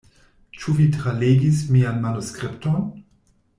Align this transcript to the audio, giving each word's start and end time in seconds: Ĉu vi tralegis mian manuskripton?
Ĉu 0.61 0.73
vi 0.79 0.87
tralegis 0.95 1.61
mian 1.77 2.01
manuskripton? 2.07 2.83